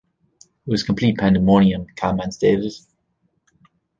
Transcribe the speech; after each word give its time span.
"It 0.65 0.71
was 0.71 0.81
complete 0.81 1.19
pandemonium," 1.19 1.85
Kallman 1.95 2.31
stated. 2.33 2.73